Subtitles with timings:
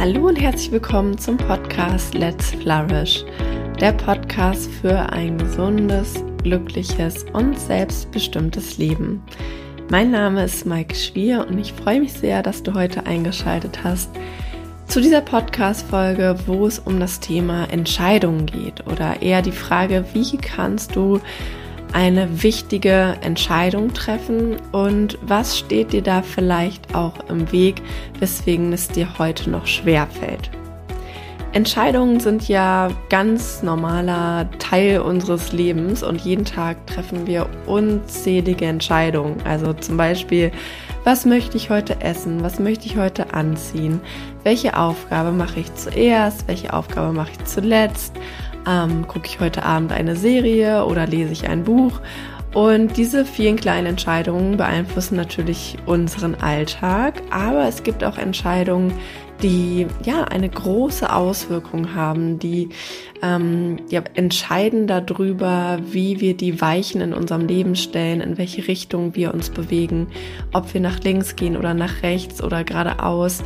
[0.00, 3.24] Hallo und herzlich willkommen zum Podcast Let's Flourish,
[3.80, 9.24] der Podcast für ein gesundes, glückliches und selbstbestimmtes Leben.
[9.90, 14.08] Mein Name ist Mike Schwier und ich freue mich sehr, dass du heute eingeschaltet hast
[14.86, 20.36] zu dieser Podcast-Folge, wo es um das Thema Entscheidungen geht oder eher die Frage, wie
[20.36, 21.20] kannst du
[21.92, 27.82] eine wichtige Entscheidung treffen und was steht dir da vielleicht auch im Weg,
[28.18, 30.50] weswegen es dir heute noch schwer fällt.
[31.52, 39.40] Entscheidungen sind ja ganz normaler Teil unseres Lebens und jeden Tag treffen wir unzählige Entscheidungen.
[39.44, 40.52] Also zum Beispiel,
[41.04, 42.42] was möchte ich heute essen?
[42.42, 44.00] Was möchte ich heute anziehen?
[44.44, 46.46] Welche Aufgabe mache ich zuerst?
[46.46, 48.12] Welche Aufgabe mache ich zuletzt?
[48.68, 52.00] Ähm, gucke ich heute Abend eine Serie oder lese ich ein Buch.
[52.54, 58.92] Und diese vielen kleinen Entscheidungen beeinflussen natürlich unseren Alltag, aber es gibt auch Entscheidungen,
[59.42, 62.70] die ja eine große Auswirkung haben, die
[63.22, 69.14] ähm, ja, entscheiden darüber, wie wir die Weichen in unserem Leben stellen, in welche Richtung
[69.14, 70.08] wir uns bewegen,
[70.52, 73.42] ob wir nach links gehen oder nach rechts oder geradeaus.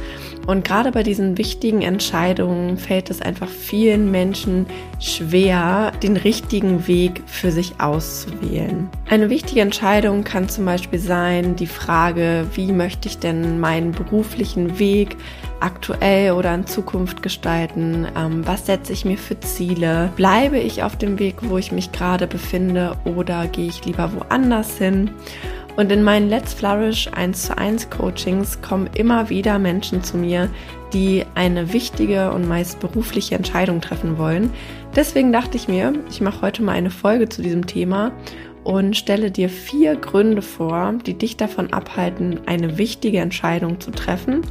[0.46, 4.66] Und gerade bei diesen wichtigen Entscheidungen fällt es einfach vielen Menschen
[4.98, 8.88] schwer, den richtigen Weg für sich auszuwählen.
[9.08, 14.78] Eine wichtige Entscheidung kann zum Beispiel sein, die Frage, wie möchte ich denn meinen beruflichen
[14.78, 15.16] Weg
[15.62, 18.06] aktuell oder in Zukunft gestalten?
[18.16, 20.12] Ähm, was setze ich mir für Ziele?
[20.16, 24.78] Bleibe ich auf dem Weg, wo ich mich gerade befinde oder gehe ich lieber woanders
[24.78, 25.10] hin?
[25.76, 30.50] Und in meinen Let's Flourish 1 zu 1 Coachings kommen immer wieder Menschen zu mir,
[30.92, 34.50] die eine wichtige und meist berufliche Entscheidung treffen wollen.
[34.94, 38.12] Deswegen dachte ich mir, ich mache heute mal eine Folge zu diesem Thema
[38.64, 44.42] und stelle dir vier Gründe vor, die dich davon abhalten, eine wichtige Entscheidung zu treffen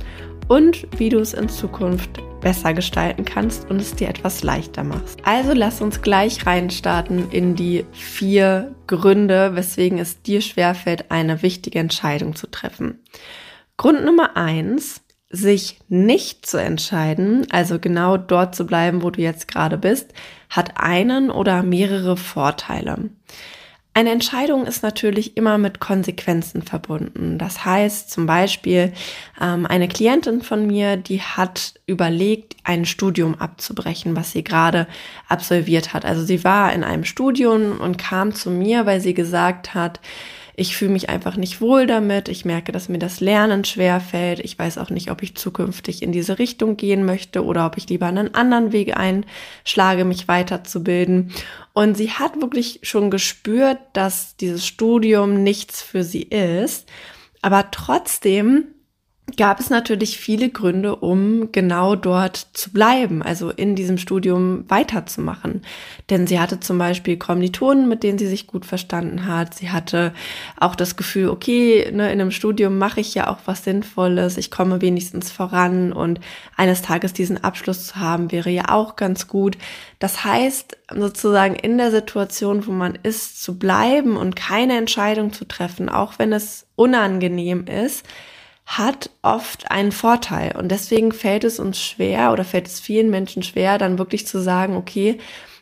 [0.47, 5.19] und wie du es in Zukunft besser gestalten kannst und es dir etwas leichter machst.
[5.23, 11.79] Also lass uns gleich reinstarten in die vier Gründe, weswegen es dir schwerfällt, eine wichtige
[11.79, 12.99] Entscheidung zu treffen.
[13.77, 19.47] Grund Nummer eins, sich nicht zu entscheiden, also genau dort zu bleiben, wo du jetzt
[19.47, 20.13] gerade bist,
[20.49, 23.09] hat einen oder mehrere Vorteile.
[23.93, 27.37] Eine Entscheidung ist natürlich immer mit Konsequenzen verbunden.
[27.37, 28.93] Das heißt zum Beispiel,
[29.41, 34.87] ähm, eine Klientin von mir, die hat überlegt, ein Studium abzubrechen, was sie gerade
[35.27, 36.05] absolviert hat.
[36.05, 39.99] Also sie war in einem Studium und kam zu mir, weil sie gesagt hat,
[40.55, 42.27] ich fühle mich einfach nicht wohl damit.
[42.27, 44.39] Ich merke, dass mir das Lernen schwer fällt.
[44.39, 47.87] Ich weiß auch nicht, ob ich zukünftig in diese Richtung gehen möchte oder ob ich
[47.89, 51.31] lieber einen anderen Weg einschlage, mich weiterzubilden.
[51.73, 56.89] Und sie hat wirklich schon gespürt, dass dieses Studium nichts für sie ist.
[57.41, 58.65] Aber trotzdem
[59.37, 65.61] gab es natürlich viele Gründe, um genau dort zu bleiben, also in diesem Studium weiterzumachen.
[66.09, 69.53] Denn sie hatte zum Beispiel Kommilitonen, mit denen sie sich gut verstanden hat.
[69.53, 70.13] Sie hatte
[70.59, 74.51] auch das Gefühl, okay, ne, in einem Studium mache ich ja auch was Sinnvolles, ich
[74.51, 76.19] komme wenigstens voran und
[76.57, 79.57] eines Tages diesen Abschluss zu haben, wäre ja auch ganz gut.
[79.99, 85.45] Das heißt, sozusagen in der Situation, wo man ist, zu bleiben und keine Entscheidung zu
[85.45, 88.05] treffen, auch wenn es unangenehm ist,
[88.65, 90.55] hat oft einen Vorteil.
[90.55, 94.39] Und deswegen fällt es uns schwer oder fällt es vielen Menschen schwer, dann wirklich zu
[94.41, 95.17] sagen, okay,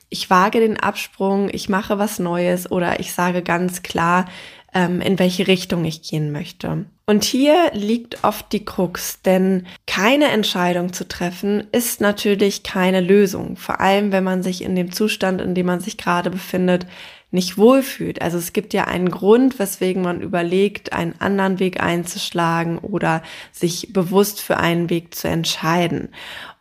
[0.09, 4.25] ich wage den Absprung, ich mache was Neues oder ich sage ganz klar,
[4.73, 6.85] ähm, in welche Richtung ich gehen möchte.
[7.05, 13.55] Und hier liegt oft die Krux, denn keine Entscheidung zu treffen ist natürlich keine Lösung.
[13.55, 16.85] Vor allem, wenn man sich in dem Zustand, in dem man sich gerade befindet,
[17.31, 18.21] nicht wohlfühlt.
[18.21, 23.21] Also es gibt ja einen Grund, weswegen man überlegt, einen anderen Weg einzuschlagen oder
[23.51, 26.09] sich bewusst für einen Weg zu entscheiden.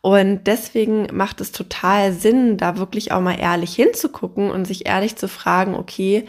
[0.01, 5.15] Und deswegen macht es total Sinn, da wirklich auch mal ehrlich hinzugucken und sich ehrlich
[5.15, 6.25] zu fragen, okay,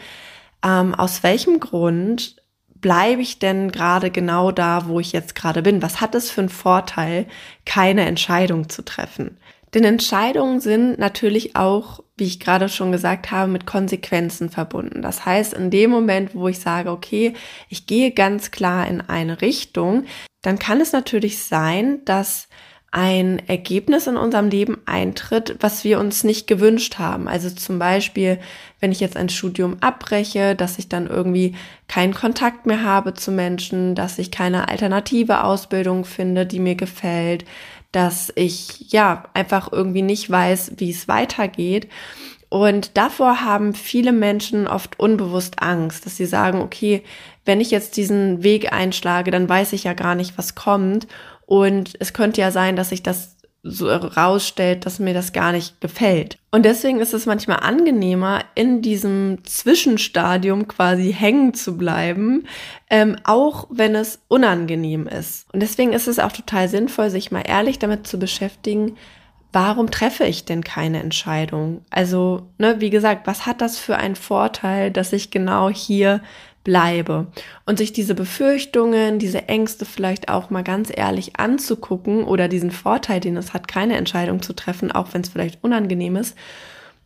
[0.63, 2.35] ähm, aus welchem Grund
[2.75, 5.81] bleibe ich denn gerade genau da, wo ich jetzt gerade bin?
[5.81, 7.27] Was hat es für einen Vorteil,
[7.65, 9.37] keine Entscheidung zu treffen?
[9.73, 15.01] Denn Entscheidungen sind natürlich auch, wie ich gerade schon gesagt habe, mit Konsequenzen verbunden.
[15.01, 17.33] Das heißt, in dem Moment, wo ich sage, okay,
[17.69, 20.05] ich gehe ganz klar in eine Richtung,
[20.41, 22.49] dann kann es natürlich sein, dass
[22.91, 27.29] ein Ergebnis in unserem Leben eintritt, was wir uns nicht gewünscht haben.
[27.29, 28.37] Also zum Beispiel,
[28.81, 31.55] wenn ich jetzt ein Studium abbreche, dass ich dann irgendwie
[31.87, 37.45] keinen Kontakt mehr habe zu Menschen, dass ich keine alternative Ausbildung finde, die mir gefällt,
[37.93, 41.87] dass ich ja einfach irgendwie nicht weiß, wie es weitergeht.
[42.49, 47.03] Und davor haben viele Menschen oft unbewusst Angst, dass sie sagen, okay,
[47.45, 51.07] wenn ich jetzt diesen Weg einschlage, dann weiß ich ja gar nicht, was kommt.
[51.51, 55.81] Und es könnte ja sein, dass ich das so rausstellt, dass mir das gar nicht
[55.81, 56.37] gefällt.
[56.49, 62.45] Und deswegen ist es manchmal angenehmer, in diesem Zwischenstadium quasi hängen zu bleiben,
[62.89, 65.53] ähm, auch wenn es unangenehm ist.
[65.53, 68.95] Und deswegen ist es auch total sinnvoll, sich mal ehrlich damit zu beschäftigen,
[69.51, 71.81] warum treffe ich denn keine Entscheidung?
[71.89, 76.21] Also, ne, wie gesagt, was hat das für einen Vorteil, dass ich genau hier
[76.63, 77.27] bleibe.
[77.65, 83.19] Und sich diese Befürchtungen, diese Ängste vielleicht auch mal ganz ehrlich anzugucken oder diesen Vorteil,
[83.19, 86.37] den es hat, keine Entscheidung zu treffen, auch wenn es vielleicht unangenehm ist,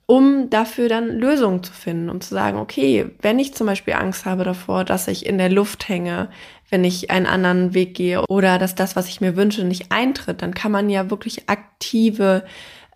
[0.07, 4.25] um dafür dann Lösungen zu finden, um zu sagen, okay, wenn ich zum Beispiel Angst
[4.25, 6.29] habe davor, dass ich in der Luft hänge,
[6.69, 10.41] wenn ich einen anderen Weg gehe oder dass das, was ich mir wünsche, nicht eintritt,
[10.41, 12.43] dann kann man ja wirklich aktive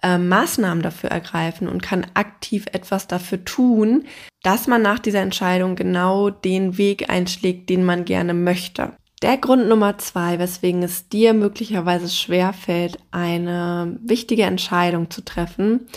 [0.01, 4.06] äh, Maßnahmen dafür ergreifen und kann aktiv etwas dafür tun,
[4.44, 8.94] dass man nach dieser Entscheidung genau den Weg einschlägt, den man gerne möchte.
[9.22, 15.88] Der Grund Nummer zwei, weswegen es dir möglicherweise schwerfällt, eine wichtige Entscheidung zu treffen,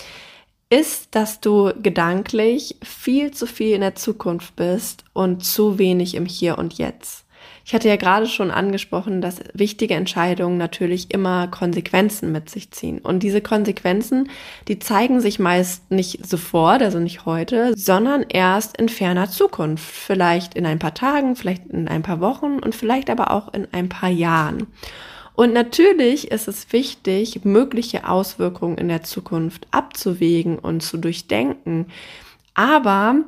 [0.71, 6.27] ist, dass du gedanklich viel zu viel in der Zukunft bist und zu wenig im
[6.27, 7.22] Hier und Jetzt.
[7.65, 12.99] Ich hatte ja gerade schon angesprochen, dass wichtige Entscheidungen natürlich immer Konsequenzen mit sich ziehen.
[12.99, 14.29] Und diese Konsequenzen,
[14.69, 19.85] die zeigen sich meist nicht sofort, also nicht heute, sondern erst in ferner Zukunft.
[19.85, 23.69] Vielleicht in ein paar Tagen, vielleicht in ein paar Wochen und vielleicht aber auch in
[23.73, 24.67] ein paar Jahren.
[25.35, 31.87] Und natürlich ist es wichtig, mögliche Auswirkungen in der Zukunft abzuwägen und zu durchdenken.
[32.55, 33.25] Aber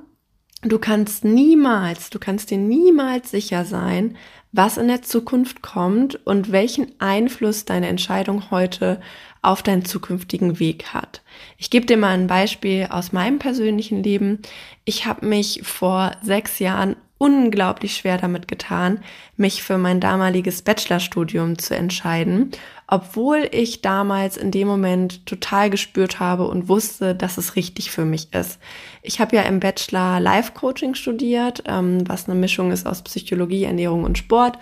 [0.64, 4.16] du kannst niemals, du kannst dir niemals sicher sein,
[4.52, 9.00] was in der Zukunft kommt und welchen Einfluss deine Entscheidung heute
[9.42, 11.22] auf deinen zukünftigen Weg hat.
[11.58, 14.38] Ich gebe dir mal ein Beispiel aus meinem persönlichen Leben.
[14.84, 19.00] Ich habe mich vor sechs Jahren unglaublich schwer damit getan,
[19.36, 22.50] mich für mein damaliges Bachelorstudium zu entscheiden,
[22.86, 28.04] obwohl ich damals in dem Moment total gespürt habe und wusste, dass es richtig für
[28.04, 28.58] mich ist.
[29.02, 33.64] Ich habe ja im Bachelor Life Coaching studiert, ähm, was eine Mischung ist aus Psychologie,
[33.64, 34.58] Ernährung und Sport.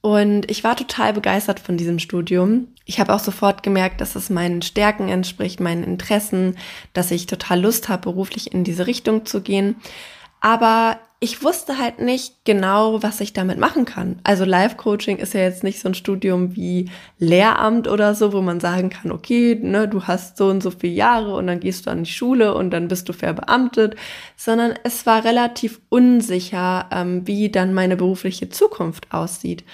[0.00, 2.68] Und ich war total begeistert von diesem Studium.
[2.84, 6.56] Ich habe auch sofort gemerkt, dass es meinen Stärken entspricht, meinen Interessen,
[6.92, 9.76] dass ich total Lust habe, beruflich in diese Richtung zu gehen.
[10.40, 14.20] Aber ich wusste halt nicht genau, was ich damit machen kann.
[14.22, 18.60] Also Live-Coaching ist ja jetzt nicht so ein Studium wie Lehramt oder so, wo man
[18.60, 21.90] sagen kann, okay, ne, du hast so und so viele Jahre und dann gehst du
[21.90, 23.96] an die Schule und dann bist du verbeamtet,
[24.36, 29.64] sondern es war relativ unsicher, ähm, wie dann meine berufliche Zukunft aussieht.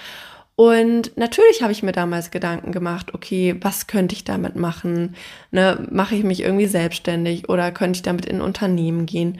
[0.55, 5.15] Und natürlich habe ich mir damals Gedanken gemacht, okay, was könnte ich damit machen?
[5.51, 9.39] Ne, mache ich mich irgendwie selbstständig oder könnte ich damit in Unternehmen gehen?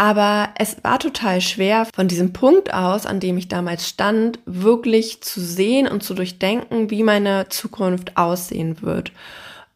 [0.00, 5.20] Aber es war total schwer, von diesem Punkt aus, an dem ich damals stand, wirklich
[5.20, 9.12] zu sehen und zu durchdenken, wie meine Zukunft aussehen wird.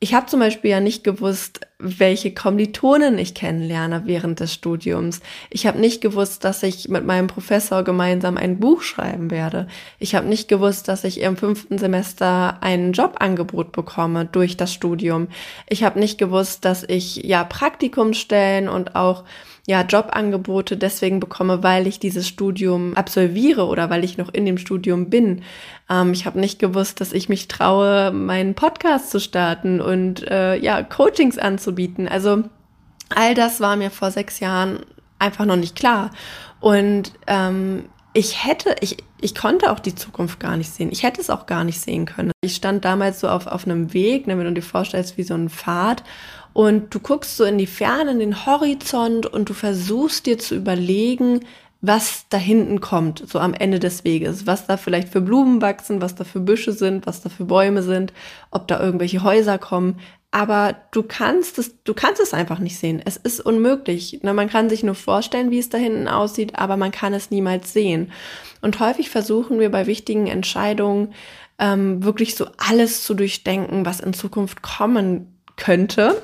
[0.00, 5.20] Ich habe zum Beispiel ja nicht gewusst, welche Kommilitonen ich kennenlerne während des Studiums.
[5.50, 9.68] Ich habe nicht gewusst, dass ich mit meinem Professor gemeinsam ein Buch schreiben werde.
[9.98, 15.28] Ich habe nicht gewusst, dass ich im fünften Semester ein Jobangebot bekomme durch das Studium.
[15.68, 19.24] Ich habe nicht gewusst, dass ich ja Praktikumsstellen und auch
[19.66, 24.58] ja, Jobangebote deswegen bekomme, weil ich dieses Studium absolviere oder weil ich noch in dem
[24.58, 25.42] Studium bin.
[25.88, 30.56] Ähm, ich habe nicht gewusst, dass ich mich traue, meinen Podcast zu starten und äh,
[30.56, 32.08] ja, Coachings anzubieten.
[32.08, 32.44] Also
[33.08, 34.80] all das war mir vor sechs Jahren
[35.18, 36.10] einfach noch nicht klar.
[36.60, 40.90] Und ähm, ich hätte, ich, ich konnte auch die Zukunft gar nicht sehen.
[40.92, 42.32] Ich hätte es auch gar nicht sehen können.
[42.42, 45.34] Ich stand damals so auf, auf einem Weg, ne, wenn du dir vorstellst, wie so
[45.34, 46.04] ein Pfad
[46.54, 50.54] und du guckst so in die Ferne, in den Horizont und du versuchst dir zu
[50.54, 51.40] überlegen,
[51.80, 56.00] was da hinten kommt, so am Ende des Weges, was da vielleicht für Blumen wachsen,
[56.00, 58.12] was da für Büsche sind, was da für Bäume sind,
[58.52, 60.00] ob da irgendwelche Häuser kommen.
[60.30, 63.02] Aber du kannst es, du kannst es einfach nicht sehen.
[63.04, 64.20] Es ist unmöglich.
[64.22, 67.30] Ne, man kann sich nur vorstellen, wie es da hinten aussieht, aber man kann es
[67.30, 68.12] niemals sehen.
[68.62, 71.12] Und häufig versuchen wir bei wichtigen Entscheidungen
[71.58, 76.16] ähm, wirklich so alles zu durchdenken, was in Zukunft kommen könnte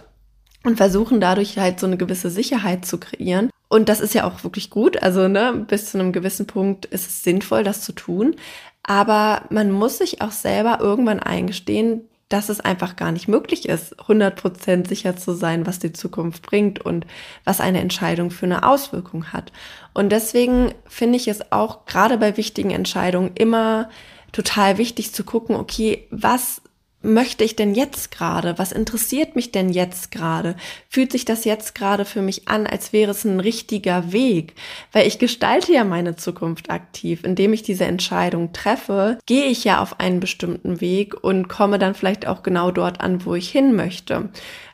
[0.64, 3.50] und versuchen dadurch halt so eine gewisse Sicherheit zu kreieren.
[3.68, 5.02] Und das ist ja auch wirklich gut.
[5.02, 8.36] Also, ne, bis zu einem gewissen Punkt ist es sinnvoll, das zu tun.
[8.82, 13.98] Aber man muss sich auch selber irgendwann eingestehen, dass es einfach gar nicht möglich ist,
[14.00, 17.04] 100% sicher zu sein, was die Zukunft bringt und
[17.44, 19.52] was eine Entscheidung für eine Auswirkung hat.
[19.94, 23.90] Und deswegen finde ich es auch gerade bei wichtigen Entscheidungen immer
[24.30, 26.62] total wichtig zu gucken, okay, was
[27.02, 28.58] möchte ich denn jetzt gerade?
[28.58, 30.56] Was interessiert mich denn jetzt gerade?
[30.88, 34.54] Fühlt sich das jetzt gerade für mich an, als wäre es ein richtiger Weg?
[34.92, 37.24] Weil ich gestalte ja meine Zukunft aktiv.
[37.24, 41.94] Indem ich diese Entscheidung treffe, gehe ich ja auf einen bestimmten Weg und komme dann
[41.94, 44.28] vielleicht auch genau dort an, wo ich hin möchte.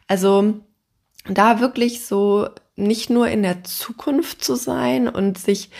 [0.08, 0.54] Also
[1.28, 5.70] da wirklich so nicht nur in der Zukunft zu sein und sich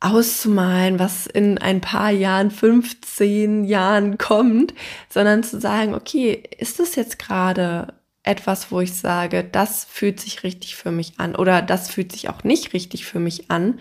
[0.00, 4.74] auszumalen, was in ein paar Jahren, 15 Jahren kommt,
[5.08, 10.42] sondern zu sagen, okay, ist das jetzt gerade etwas, wo ich sage, das fühlt sich
[10.42, 13.78] richtig für mich an oder das fühlt sich auch nicht richtig für mich an,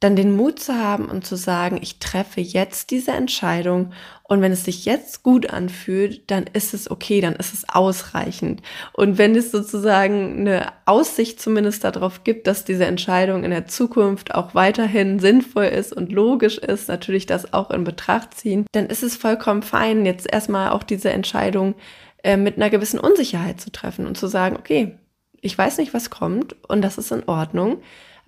[0.00, 4.52] dann den Mut zu haben und zu sagen, ich treffe jetzt diese Entscheidung und wenn
[4.52, 8.62] es sich jetzt gut anfühlt, dann ist es okay, dann ist es ausreichend.
[8.92, 14.34] Und wenn es sozusagen eine Aussicht zumindest darauf gibt, dass diese Entscheidung in der Zukunft
[14.34, 19.02] auch weiterhin sinnvoll ist und logisch ist, natürlich das auch in Betracht ziehen, dann ist
[19.02, 21.74] es vollkommen fein, jetzt erstmal auch diese Entscheidung
[22.22, 24.96] äh, mit einer gewissen Unsicherheit zu treffen und zu sagen, okay,
[25.40, 27.78] ich weiß nicht, was kommt und das ist in Ordnung,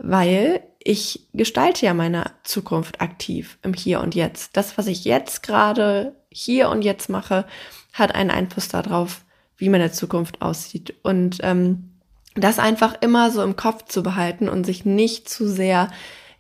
[0.03, 4.57] weil ich gestalte ja meine Zukunft aktiv im Hier und Jetzt.
[4.57, 7.47] Das, was ich jetzt gerade hier und jetzt mache,
[7.93, 9.25] hat einen Einfluss darauf,
[9.57, 10.95] wie meine Zukunft aussieht.
[11.03, 11.91] Und ähm,
[12.35, 15.91] das einfach immer so im Kopf zu behalten und sich nicht zu sehr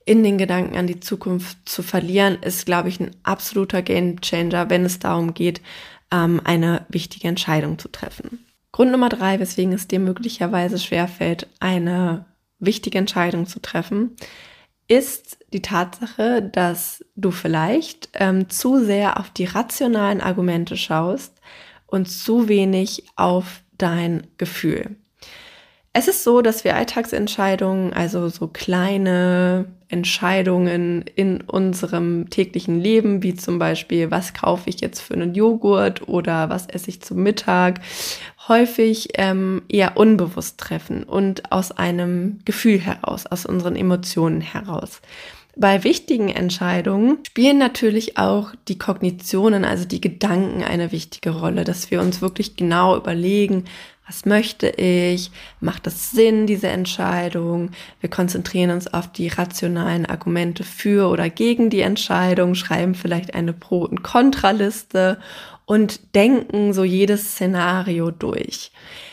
[0.07, 4.85] in den Gedanken an die Zukunft zu verlieren, ist, glaube ich, ein absoluter Gamechanger, wenn
[4.85, 5.61] es darum geht,
[6.11, 8.45] ähm, eine wichtige Entscheidung zu treffen.
[8.73, 12.25] Grund Nummer drei, weswegen es dir möglicherweise schwerfällt, eine
[12.61, 14.17] wichtige Entscheidung zu treffen,
[14.89, 21.41] ist die Tatsache, dass du vielleicht ähm, zu sehr auf die rationalen Argumente schaust
[21.87, 24.97] und zu wenig auf dein Gefühl.
[26.01, 33.35] Es ist so, dass wir Alltagsentscheidungen, also so kleine Entscheidungen in unserem täglichen Leben, wie
[33.35, 37.81] zum Beispiel, was kaufe ich jetzt für einen Joghurt oder was esse ich zum Mittag,
[38.49, 45.03] häufig ähm, eher unbewusst treffen und aus einem Gefühl heraus, aus unseren Emotionen heraus.
[45.57, 51.91] Bei wichtigen Entscheidungen spielen natürlich auch die Kognitionen, also die Gedanken eine wichtige Rolle, dass
[51.91, 53.65] wir uns wirklich genau überlegen,
[54.07, 55.31] was möchte ich?
[55.61, 57.71] Macht es Sinn, diese Entscheidung?
[58.01, 63.53] Wir konzentrieren uns auf die rationalen Argumente für oder gegen die Entscheidung, schreiben vielleicht eine
[63.53, 65.19] Pro- und Kontraliste
[65.65, 68.73] und denken so jedes Szenario durch.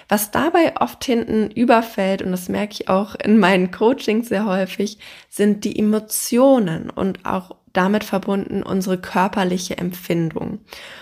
[0.09, 4.99] Was dabei oft hinten überfällt, und das merke ich auch in meinen Coachings sehr häufig,
[5.29, 10.59] sind die Emotionen und auch damit verbunden unsere körperliche Empfindung.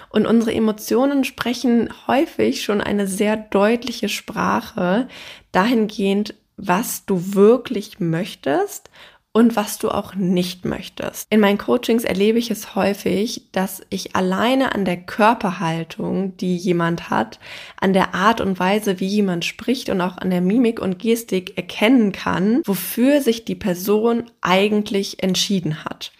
[0.10, 5.08] Und unsere Emotionen sprechen häufig schon eine sehr deutliche Sprache
[5.52, 8.90] dahingehend, was du wirklich möchtest
[9.36, 11.28] und was du auch nicht möchtest.
[11.30, 17.10] In meinen Coachings erlebe ich es häufig, dass ich alleine an der Körperhaltung, die jemand
[17.10, 17.42] hat,
[17.78, 21.58] an der Art und Weise, wie jemand spricht und auch an der Mimik und Gestik
[21.58, 26.14] erkennen kann, wofür sich die Person eigentlich entschieden hat.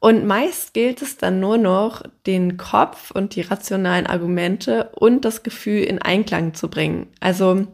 [0.00, 5.42] Und meist gilt es dann nur noch, den Kopf und die rationalen Argumente und das
[5.42, 7.08] Gefühl in Einklang zu bringen.
[7.20, 7.66] Also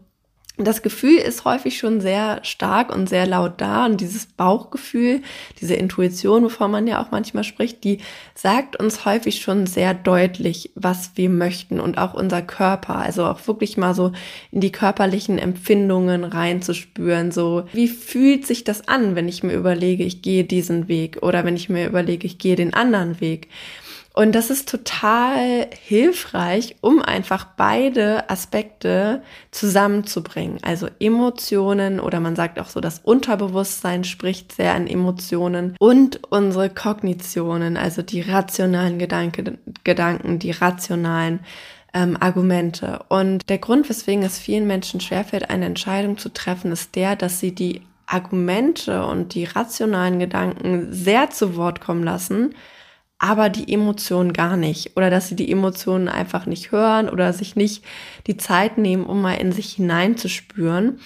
[0.67, 5.23] das Gefühl ist häufig schon sehr stark und sehr laut da und dieses Bauchgefühl,
[5.61, 7.99] diese Intuition, wovon man ja auch manchmal spricht, die
[8.35, 13.47] sagt uns häufig schon sehr deutlich, was wir möchten und auch unser Körper, also auch
[13.47, 14.13] wirklich mal so
[14.51, 20.03] in die körperlichen Empfindungen reinzuspüren, so wie fühlt sich das an, wenn ich mir überlege,
[20.03, 23.49] ich gehe diesen Weg oder wenn ich mir überlege, ich gehe den anderen Weg.
[24.19, 29.23] Und das ist total hilfreich, um einfach beide Aspekte
[29.53, 30.59] zusammenzubringen.
[30.63, 36.69] Also Emotionen oder man sagt auch so, das Unterbewusstsein spricht sehr an Emotionen und unsere
[36.69, 41.39] Kognitionen, also die rationalen Gedanke, Gedanken, die rationalen
[41.95, 43.05] ähm, Argumente.
[43.09, 47.39] Und der Grund, weswegen es vielen Menschen schwerfällt, eine Entscheidung zu treffen, ist der, dass
[47.39, 52.57] sie die Argumente und die rationalen Gedanken sehr zu Wort kommen lassen
[53.19, 57.57] aber die Emotionen gar nicht oder dass sie die Emotionen einfach nicht hören oder sich
[57.57, 57.85] nicht
[58.27, 61.01] die Zeit nehmen, um mal in sich hineinzuspüren.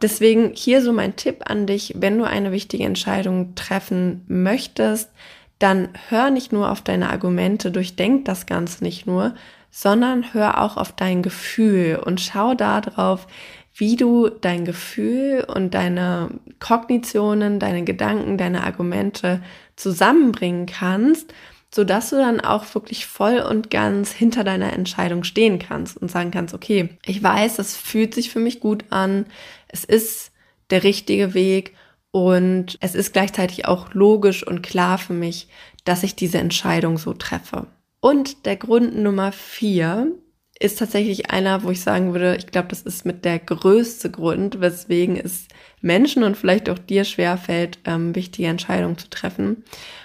[0.00, 5.10] Deswegen hier so mein Tipp an dich, wenn du eine wichtige Entscheidung treffen möchtest,
[5.58, 9.34] dann hör nicht nur auf deine Argumente, durchdenk das Ganze nicht nur,
[9.70, 13.26] sondern hör auch auf dein Gefühl und schau darauf,
[13.74, 19.40] wie du dein Gefühl und deine Kognitionen, deine Gedanken, deine Argumente
[19.76, 21.32] zusammenbringen kannst,
[21.74, 26.10] so dass du dann auch wirklich voll und ganz hinter deiner Entscheidung stehen kannst und
[26.10, 29.26] sagen kannst, okay, ich weiß, das fühlt sich für mich gut an,
[29.68, 30.32] es ist
[30.70, 31.74] der richtige Weg
[32.10, 35.48] und es ist gleichzeitig auch logisch und klar für mich,
[35.84, 37.66] dass ich diese Entscheidung so treffe.
[38.00, 40.12] Und der Grund Nummer vier
[40.60, 44.60] ist tatsächlich einer, wo ich sagen würde, ich glaube, das ist mit der größte Grund,
[44.60, 45.46] weswegen es
[45.80, 49.64] Menschen und vielleicht auch dir schwerfällt, ähm, wichtige Entscheidungen zu treffen.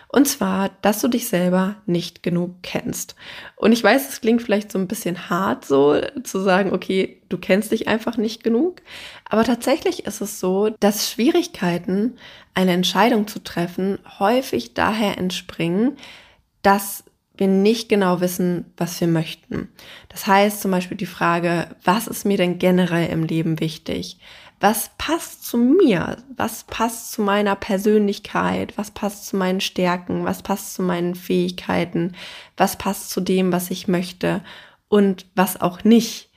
[0.09, 3.15] Und zwar, dass du dich selber nicht genug kennst.
[3.55, 7.39] Und ich weiß, es klingt vielleicht so ein bisschen hart so zu sagen, okay, du
[7.39, 8.83] kennst dich einfach nicht genug.
[9.27, 12.17] Aber tatsächlich ist es so, dass Schwierigkeiten,
[12.53, 15.97] eine Entscheidung zu treffen, häufig daher entspringen,
[16.61, 17.03] dass
[17.43, 19.67] wir nicht genau wissen, was wir möchten.
[20.07, 24.17] Das heißt zum Beispiel die Frage, was ist mir denn generell im Leben wichtig?
[24.61, 26.15] Was passt zu mir?
[26.37, 28.77] Was passt zu meiner Persönlichkeit?
[28.77, 30.23] Was passt zu meinen Stärken?
[30.23, 32.15] Was passt zu meinen Fähigkeiten?
[32.55, 34.41] Was passt zu dem, was ich möchte?
[34.87, 36.29] Und was auch nicht?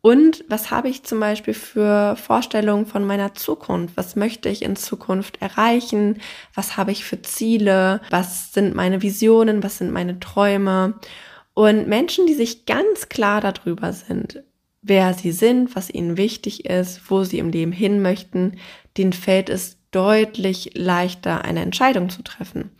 [0.00, 3.96] Und was habe ich zum Beispiel für Vorstellungen von meiner Zukunft?
[3.96, 6.20] Was möchte ich in Zukunft erreichen?
[6.54, 8.00] Was habe ich für Ziele?
[8.10, 9.62] Was sind meine Visionen?
[9.62, 10.94] Was sind meine Träume?
[11.54, 14.44] Und Menschen, die sich ganz klar darüber sind,
[14.82, 18.58] wer sie sind, was ihnen wichtig ist, wo sie im Leben hin möchten,
[18.96, 22.70] denen fällt es deutlich leichter, eine Entscheidung zu treffen.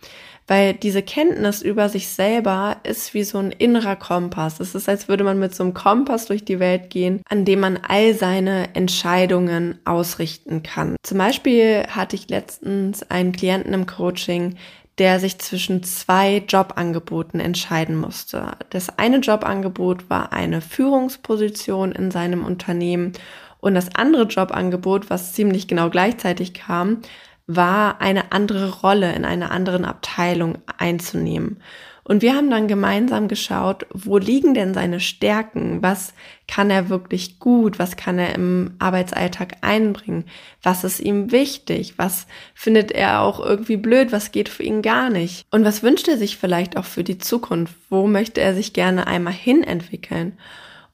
[0.49, 4.59] Weil diese Kenntnis über sich selber ist wie so ein innerer Kompass.
[4.59, 7.59] Es ist, als würde man mit so einem Kompass durch die Welt gehen, an dem
[7.59, 10.95] man all seine Entscheidungen ausrichten kann.
[11.03, 14.55] Zum Beispiel hatte ich letztens einen Klienten im Coaching,
[14.97, 18.53] der sich zwischen zwei Jobangeboten entscheiden musste.
[18.71, 23.13] Das eine Jobangebot war eine Führungsposition in seinem Unternehmen
[23.59, 27.01] und das andere Jobangebot, was ziemlich genau gleichzeitig kam,
[27.49, 31.57] war eine andere Rolle in einer anderen Abteilung einzunehmen.
[32.03, 35.81] Und wir haben dann gemeinsam geschaut, wo liegen denn seine Stärken?
[35.81, 36.13] Was
[36.47, 37.79] kann er wirklich gut?
[37.79, 40.25] Was kann er im Arbeitsalltag einbringen?
[40.61, 41.95] Was ist ihm wichtig?
[41.97, 44.11] Was findet er auch irgendwie blöd?
[44.11, 45.45] Was geht für ihn gar nicht?
[45.49, 47.73] Und was wünscht er sich vielleicht auch für die Zukunft?
[47.89, 50.37] Wo möchte er sich gerne einmal hin entwickeln?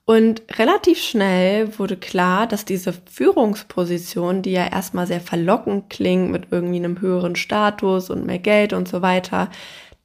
[0.05, 6.47] Und relativ schnell wurde klar, dass diese Führungsposition, die ja erstmal sehr verlockend klingt mit
[6.51, 9.49] irgendwie einem höheren Status und mehr Geld und so weiter,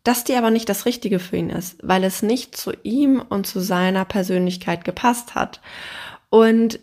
[0.03, 3.47] dass die aber nicht das Richtige für ihn ist, weil es nicht zu ihm und
[3.47, 5.61] zu seiner Persönlichkeit gepasst hat.
[6.31, 6.81] Und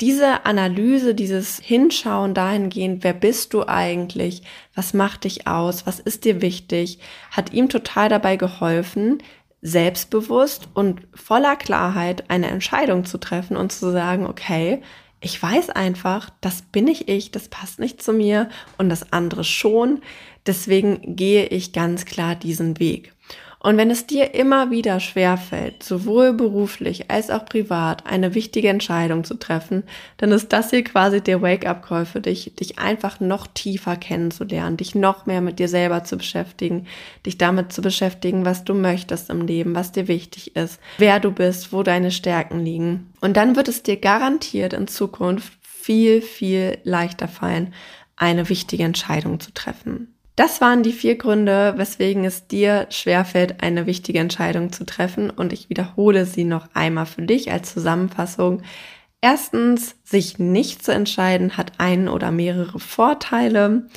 [0.00, 4.42] diese Analyse, dieses Hinschauen dahingehend, wer bist du eigentlich,
[4.74, 7.00] was macht dich aus, was ist dir wichtig,
[7.32, 9.22] hat ihm total dabei geholfen,
[9.60, 14.82] selbstbewusst und voller Klarheit eine Entscheidung zu treffen und zu sagen, okay,
[15.20, 19.42] ich weiß einfach, das bin ich ich, das passt nicht zu mir und das andere
[19.42, 20.00] schon.
[20.46, 23.12] Deswegen gehe ich ganz klar diesen Weg.
[23.60, 29.24] Und wenn es dir immer wieder schwerfällt, sowohl beruflich als auch privat eine wichtige Entscheidung
[29.24, 29.82] zu treffen,
[30.18, 34.94] dann ist das hier quasi der Wake-up-Call für dich, dich einfach noch tiefer kennenzulernen, dich
[34.94, 36.86] noch mehr mit dir selber zu beschäftigen,
[37.26, 41.32] dich damit zu beschäftigen, was du möchtest im Leben, was dir wichtig ist, wer du
[41.32, 43.12] bist, wo deine Stärken liegen.
[43.20, 47.74] Und dann wird es dir garantiert in Zukunft viel, viel leichter fallen,
[48.14, 50.14] eine wichtige Entscheidung zu treffen.
[50.38, 55.30] Das waren die vier Gründe, weswegen es dir schwerfällt, eine wichtige Entscheidung zu treffen.
[55.30, 58.62] Und ich wiederhole sie noch einmal für dich als Zusammenfassung.
[59.20, 63.88] Erstens, sich nicht zu entscheiden hat einen oder mehrere Vorteile.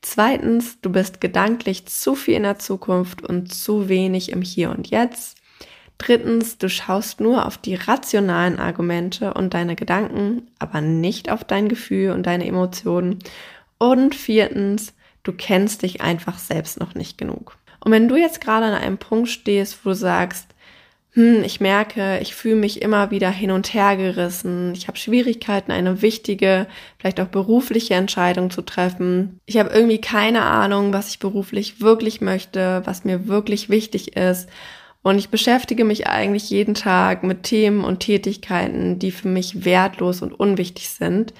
[0.00, 4.88] Zweitens, du bist gedanklich zu viel in der Zukunft und zu wenig im Hier und
[4.88, 5.36] Jetzt.
[5.98, 11.68] Drittens, du schaust nur auf die rationalen Argumente und deine Gedanken, aber nicht auf dein
[11.68, 13.18] Gefühl und deine Emotionen.
[13.76, 17.56] Und viertens, du kennst dich einfach selbst noch nicht genug.
[17.80, 20.48] Und wenn du jetzt gerade an einem Punkt stehst, wo du sagst,
[21.12, 25.72] hm, ich merke, ich fühle mich immer wieder hin und her gerissen, ich habe Schwierigkeiten,
[25.72, 29.40] eine wichtige, vielleicht auch berufliche Entscheidung zu treffen.
[29.46, 34.48] Ich habe irgendwie keine Ahnung, was ich beruflich wirklich möchte, was mir wirklich wichtig ist.
[35.02, 40.22] Und ich beschäftige mich eigentlich jeden Tag mit Themen und Tätigkeiten, die für mich wertlos
[40.22, 41.32] und unwichtig sind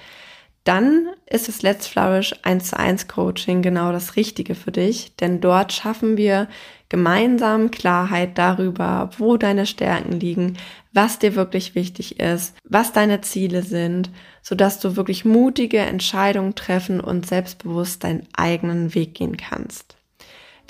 [0.63, 5.41] dann ist das Let's Flourish 1 zu 1 Coaching genau das Richtige für dich, denn
[5.41, 6.47] dort schaffen wir
[6.89, 10.57] gemeinsam Klarheit darüber, wo deine Stärken liegen,
[10.93, 14.09] was dir wirklich wichtig ist, was deine Ziele sind,
[14.41, 19.95] sodass du wirklich mutige Entscheidungen treffen und selbstbewusst deinen eigenen Weg gehen kannst.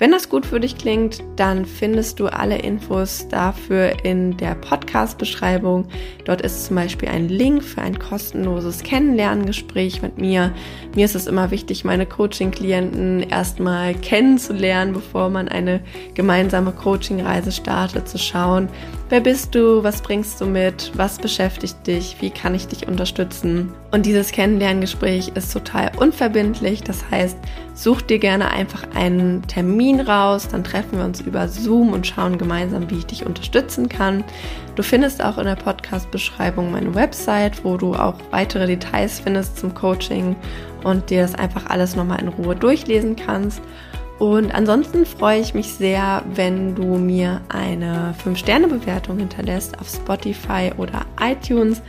[0.02, 5.86] Wenn das gut für dich klingt, dann findest du alle Infos dafür in der Podcast-Beschreibung.
[6.24, 10.52] Dort ist zum Beispiel ein Link für ein kostenloses Kennenlerngespräch mit mir.
[10.96, 15.78] Mir ist es immer wichtig, meine Coaching-Klienten erstmal kennenzulernen, bevor man eine
[16.14, 18.68] gemeinsame Coaching-Reise startet, zu schauen,
[19.08, 23.72] wer bist du, was bringst du mit, was beschäftigt dich, wie kann ich dich unterstützen.
[23.92, 26.82] Und dieses Kennenlerngespräch ist total unverbindlich.
[26.82, 27.36] Das heißt,
[27.74, 32.06] such dir gerne einfach einen Termin Termin raus, dann treffen wir uns über Zoom und
[32.06, 34.24] schauen gemeinsam, wie ich dich unterstützen kann.
[34.74, 39.74] Du findest auch in der Podcast-Beschreibung meine Website, wo du auch weitere Details findest zum
[39.74, 40.36] Coaching
[40.84, 43.60] und dir das einfach alles nochmal in Ruhe durchlesen kannst.
[44.18, 51.04] Und ansonsten freue ich mich sehr, wenn du mir eine 5-Sterne-Bewertung hinterlässt auf Spotify oder
[51.20, 51.82] iTunes.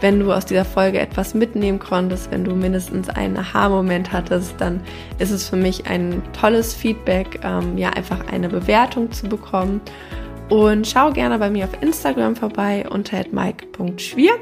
[0.00, 4.80] Wenn du aus dieser Folge etwas mitnehmen konntest, wenn du mindestens einen Aha-Moment hattest, dann
[5.18, 9.80] ist es für mich ein tolles Feedback, ähm, ja, einfach eine Bewertung zu bekommen.
[10.48, 14.32] Und schau gerne bei mir auf Instagram vorbei unter mike.schwier.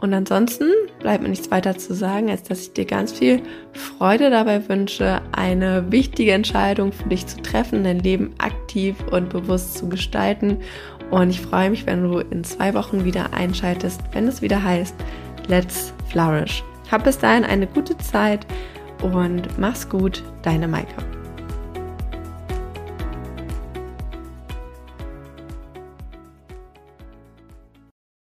[0.00, 0.70] Und ansonsten
[1.00, 5.20] bleibt mir nichts weiter zu sagen, als dass ich dir ganz viel Freude dabei wünsche,
[5.32, 10.58] eine wichtige Entscheidung für dich zu treffen, dein Leben aktiv und bewusst zu gestalten.
[11.10, 14.94] Und ich freue mich, wenn du in zwei Wochen wieder einschaltest, wenn es wieder heißt,
[15.46, 16.62] Let's Flourish.
[16.90, 18.46] Hab bis dahin eine gute Zeit
[19.02, 21.17] und mach's gut, deine Maike.